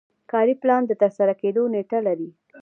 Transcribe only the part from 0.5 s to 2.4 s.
پلان د ترسره کیدو نیټه لري.